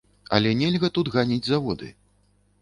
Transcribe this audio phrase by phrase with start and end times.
[0.37, 1.91] Але нельга тут ганіць заводы.